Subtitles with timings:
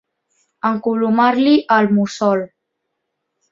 [0.69, 2.45] Encolomar-li el mussol.